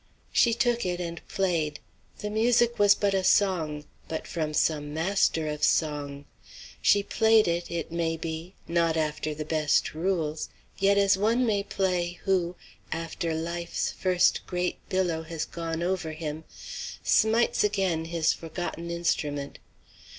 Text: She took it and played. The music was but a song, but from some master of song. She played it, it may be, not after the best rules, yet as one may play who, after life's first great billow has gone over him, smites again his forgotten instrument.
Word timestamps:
She 0.33 0.55
took 0.55 0.83
it 0.83 0.99
and 0.99 1.21
played. 1.27 1.79
The 2.21 2.31
music 2.31 2.79
was 2.79 2.95
but 2.95 3.13
a 3.13 3.23
song, 3.23 3.85
but 4.07 4.25
from 4.25 4.51
some 4.51 4.95
master 4.95 5.47
of 5.47 5.63
song. 5.63 6.25
She 6.81 7.03
played 7.03 7.47
it, 7.47 7.69
it 7.69 7.91
may 7.91 8.17
be, 8.17 8.55
not 8.67 8.97
after 8.97 9.35
the 9.35 9.45
best 9.45 9.93
rules, 9.93 10.49
yet 10.79 10.97
as 10.97 11.19
one 11.19 11.45
may 11.45 11.61
play 11.61 12.13
who, 12.23 12.55
after 12.91 13.35
life's 13.35 13.91
first 13.91 14.47
great 14.47 14.79
billow 14.89 15.21
has 15.21 15.45
gone 15.45 15.83
over 15.83 16.13
him, 16.13 16.45
smites 17.03 17.63
again 17.63 18.05
his 18.05 18.33
forgotten 18.33 18.89
instrument. 18.89 19.59